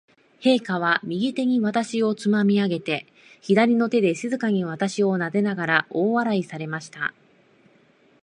[0.39, 3.05] 陛下は、右手に私をつまみ上げて、
[3.39, 7.13] 左の手で静かに私をなでながら、大笑いされました。